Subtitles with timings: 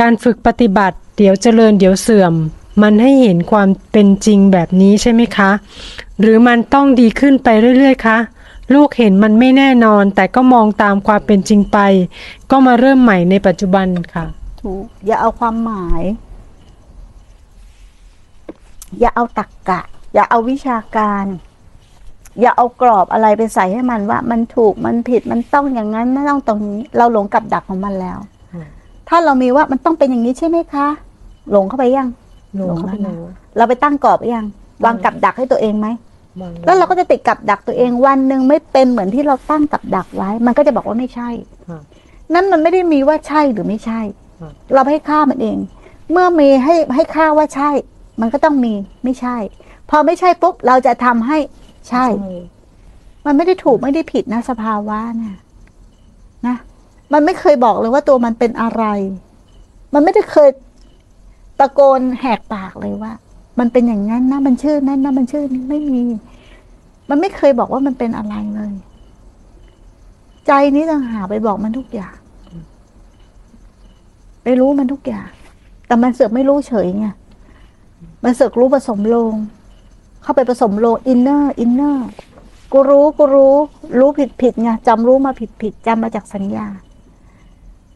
[0.00, 2.34] การฝึกปฏิบัติ เดี๋ยวเจริญเดี๋ยวเสื่อม
[2.82, 5.50] มันให้เห็นความเป็นจริงแบบนี้ใช่ไหมคะ
[6.20, 8.18] หรือมันต้องดีขึ้นไปเรื่อยๆคะ
[8.74, 11.78] ลูกเห็นมันไม่แน่นอน แต่ก็มองตามความเป็นจริงไป
[12.50, 14.24] ก็มาเริ่มใหม่ในปัจจุบันค่ะ
[14.62, 16.02] ถูก อย่าเอาความหมาย
[19.00, 19.80] อย่าเอาตักกะ
[20.14, 21.24] อย่าเอาวิชาการ
[22.40, 28.18] อย่าเอากรอบอะไรไปใส่ให้มันว่า มันถูกมันผิดมันต้องอย่างนั้นไม่ต้องตรงนี้ เราหลงกับดักของมันแล้ว
[29.08, 30.86] ถ้าเรามีว่ามันต้องเป็นอย่างนี้ใช่ไหมคะ
[31.50, 32.08] หลงเข้าไปยัง
[32.56, 33.16] หลงเข้าไปหลง
[33.56, 34.46] แล้แล้ววเราไปตั้งกรอบหรือยัง
[34.84, 35.88] วางกับดักให้ตัวเองไหม
[36.66, 41.28] แล้วเราก็จะติดกับดักตัวเองวันหนึ่งไม่เป็นเหมือนที่เราตั้งกับดักไว้ มันก็จะบอกว่าไม่ใช่
[41.68, 41.82] ครับ
[42.34, 44.00] นั่นมันไม่ได้มีว่าใช่หรือไม่ใช่
[44.40, 45.58] ครับเราให้ค่ามันเอง
[46.10, 47.70] เมื่อมีให้ให้ค่าว่าใช่
[48.20, 48.74] มันก็ต้องมี
[49.04, 49.36] ไม่ใช่
[49.90, 51.38] พอไม่ใช่ปุ๊บเราจะทำให้
[51.88, 52.04] ใช่
[53.26, 55.36] มันไม่ได้ถูกไม่ได้ผิดนะสภาวะเนี่ย
[56.46, 56.56] นะ
[57.12, 58.84] มันไม่เคยบอกเลยว่าตัวมันเป็นอะไร
[59.94, 60.50] มันไม่ได้เคย
[61.58, 63.12] ตะโกนแหกปากเลยว่า
[63.58, 66.02] มันเป็นอย่างนั้นนะมันชื่อนั้นนะมันชื่อนี้ไม่มี
[67.10, 68.74] มันไม่เคยบอกว่ามันเป็นอะไรเลย
[70.46, 72.16] ใจนี้ต่างหากไปบอกมันทุกอย่าง
[74.42, 75.28] ไปรู้มันทุกอย่าง
[75.86, 77.06] แต่มันเสือกไม่รู้เฉยไง
[78.24, 79.34] มันเสือกรู้ผสมลง
[80.22, 82.08] เข้าไปผสมลงอินเนอร์อินเนอร์
[82.72, 83.56] กูรู้กูรู้
[83.98, 86.66] รู้ผิดผิดไงจำรู้มาผิดผิดจำมาจากสัญญา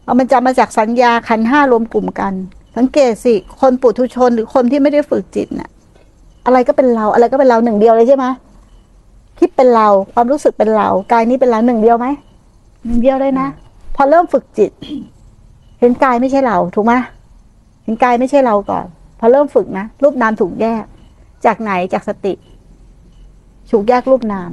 [0.09, 2.33] เอามันจำมาจากสัญญาขันห้ารวมกลุ่มกัน
[2.77, 5.70] สังเกตสิคนปุถุชนหรือคนที่ไม่ได้ฝึกจิตน่ะ
[6.47, 8.27] อะไรก็เป็นเราอะไรก็เป็นเราหนึ่งเดียวเลยใช่ไหม
[9.39, 12.06] คิดเป็นเราความรู้สึกเป็นเรากายนี้เป็นเราหนึ่งเดียวไหม
[12.84, 13.47] หนึ่งเดียวเลยนะ
[13.97, 14.70] พอเริ่มฝึกจิต
[15.81, 16.95] เห็นกายไม่ใช่เราถูกไหม
[17.84, 18.86] เห็นกายไม่ใช่เราก่อน
[19.19, 20.84] พอเริ่มฝึกนะรูปนามถูกแยก
[21.45, 22.34] จากไหนจากสติ
[23.70, 24.51] ถูกแยกรูปนาม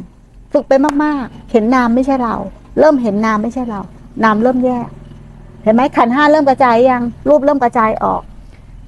[0.53, 2.36] ฝึกไปมากๆ เห็นนามไม่ใช่เรา
[2.80, 3.81] เริ่มเห็นนามไม่ใช่เรา
[4.23, 4.88] นามเริ่มแยก
[5.66, 8.21] เห็นไหมขันห้าเริ่มกระจายยังรูปเริ่มกระจายออก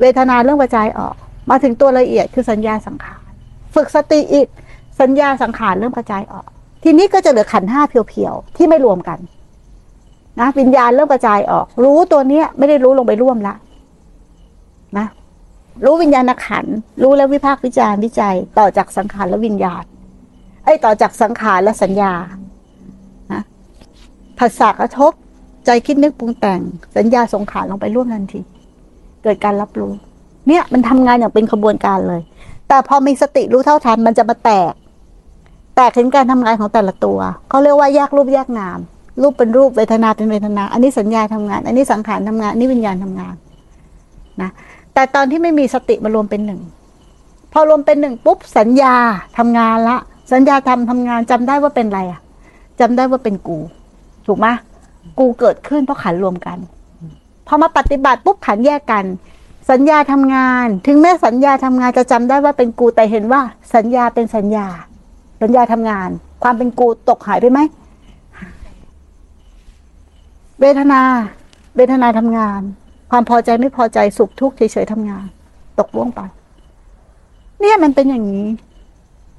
[0.02, 1.16] เวทนาเริ่มกระจายออก
[1.50, 3.22] มาถึงตัวละเอียดคือสัญญาสังขาร
[3.76, 4.48] ฝึกสติอีก
[5.02, 6.48] สัญญาสังขารเริ่มกระจายออก
[6.84, 9.20] ทีนี้ก็จะเหลือขันห้าเพียวๆที่ไม่รวมกัน
[10.40, 13.54] นะวิญญาณเริ่มกระจายออก รู้ตัวเนี้ยไม่ได้รู้ลงไปร่วมละ
[14.98, 15.08] นะ
[15.86, 16.66] รู้วิญญาณขัน
[17.04, 19.84] รู้แล้ววิพากษ์วิจารณ์วิจัย ต่อจากสังขารและวิญญาณ
[20.66, 22.14] ไอ้ต่อจากสังขารและสัญญา
[23.32, 23.42] นะ
[24.38, 25.12] ผัสสะกระทบ
[25.68, 26.62] ใจคิดนึกปรุงแต่ง
[26.98, 28.40] สัญญาสงขารลงไปร่วมทันที
[29.24, 29.92] เกิดการรับรู้
[30.48, 32.22] เนี่ยมันทำงานอย่างเป็นขบวนการเลย
[32.68, 34.74] แต่พอมีสติรู้เท่าทันมันจะมาแตก
[35.76, 37.20] แตกเห็นการทำงานของแต่ละตัว
[37.50, 38.80] เขาเรียกว่าแยกรูปแยกนาม
[39.22, 43.36] รูปเป็นรูปเวทนาเป็นเวทนา อันนี้สัญญาทำงาน อันนี้สังขารทำงานอันนี้วิญญาณทำงาน
[44.42, 44.50] นะ
[44.94, 46.62] แต่ตอนที่ไม่มีสติมารวมเป็นหนึ่ง
[47.54, 48.96] พอรวมเป็นหนึ่งปุ๊บสัญญา
[49.38, 49.98] ทำงานละ
[50.34, 52.22] สัญญาทำทำงานจำได้ว่าเป็นอะไรอะ
[52.80, 53.60] จำได้ว่าเป็นกู
[54.28, 54.48] ถูกไหม
[55.20, 56.58] กูเกิดขึ้นเพราะขันรวมกัน
[57.48, 59.06] พอมาปฏิบัติปุ๊บขันแยกกัน
[59.72, 63.42] สัญญาทำงาน ถึงแม้สัญญาทำงานจะจำได้ว่าเป็นกูแต่เห็นว่า
[63.76, 64.68] สัญญาเป็นสัญญา
[65.42, 66.10] สัญญาทำงาน
[66.44, 67.60] ความเป็นกูตกหายไปไหม
[70.60, 71.02] เวทนา
[71.76, 72.62] เวทนาทำงาน
[73.12, 75.26] ความพอใจไม่พอใจสุขทุกข์เฉยๆทำงาน
[75.80, 76.22] ตกล่วงไป
[77.60, 78.48] เนี่ยมันเป็นอย่างนี้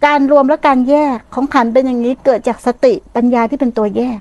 [0.06, 4.20] การรวมและการแยกของขันธ์เป็นอย่างนี้เกิดจากสติปัญญาที่เป็นตัวแยก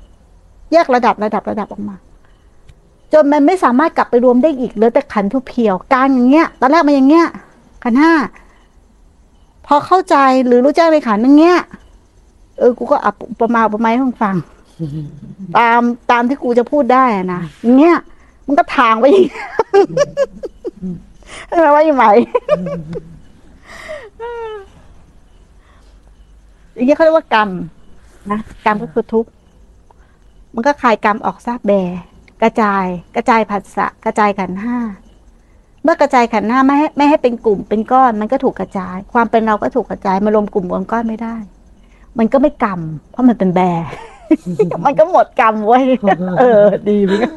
[0.71, 1.95] แยกระดับระดับระดับออกมา
[3.13, 7.27] จนมันไม่สามารถกลับไปรวมได้อีกเหลือแต่ขันธ์ทุเพียวการอย่างเงี้ย ตอนแรกมันอย่างเงี้ย
[7.83, 8.13] ขันธ์ห้า
[9.67, 11.57] พอเข้าใจหรือรู้แจ้งในขันธ์อย่างเงี้ย
[12.57, 14.35] เออ กูก็อับประมาณประมาณให้มึงฟัง
[15.57, 17.97] ตามตามที่กูจะพูดได้อะนะอย่างเงี้ย
[18.45, 19.45] มันก็ทางไปอย่างเงี้ย
[21.51, 22.05] เออว่าอย่างไร
[26.73, 27.49] อย่างเงี้ยเขาเรียกว่ากรรม
[28.31, 29.29] นะกรรมก็คือทุกข์
[30.53, 31.71] มันก็คลายกรรมออกซากแบ
[32.41, 32.85] กระจาย
[33.15, 34.77] กระจายผัสสะกระจายขันธ์ห้า
[35.83, 41.35] เมื่อกระจายขันธ์ห้าไม่ให้ไม่ให้เป็นกลุ่มเป็นก้อน มันก็ถูกกระจาย ความเป็นเราก็ถูกกระจายมารวมกลุ่มรวมก้อนไม่ได้
[42.17, 42.81] มันก็ไม่กรรม
[43.11, 43.61] เพราะมันเป็นแบ
[44.85, 45.83] มันก็หมดกรรมเว้ย
[46.39, 47.33] เออ ดีเหมือนกัน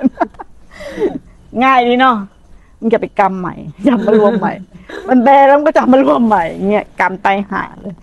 [1.64, 2.16] ง่ายดีเนาะ
[2.80, 3.54] มันจะไปกรรมใหม่
[3.88, 4.52] จำมารวมใหม่
[5.08, 7.94] มันแบแล้วมันก็จำมารวมใหม่เงี้ยกรรมไตายหาเลย